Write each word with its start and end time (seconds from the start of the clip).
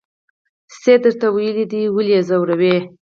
څه 0.81 0.89
یې 0.93 0.97
درته 1.03 1.27
ویلي 1.35 1.65
دي 1.71 1.83
ولې 1.95 2.13
یې 2.17 2.21
ځوروئ. 2.29 2.77